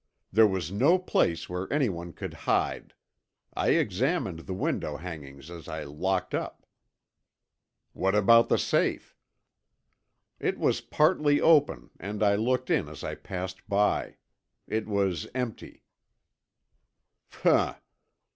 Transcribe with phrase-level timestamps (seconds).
[0.31, 2.95] "There was no place where anyone could hide.
[3.53, 6.65] I examined the window hangings as I locked up."
[7.93, 9.15] "What about the safe?"
[10.39, 13.61] "It was partly open and I looked in as I passed.
[14.65, 15.83] It was empty."
[17.29, 17.79] "Humph.